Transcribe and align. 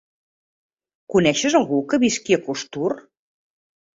Coneixes 1.15 1.57
algú 1.59 1.81
que 1.91 2.01
visqui 2.03 2.37
a 2.37 2.41
Costur? 2.47 2.89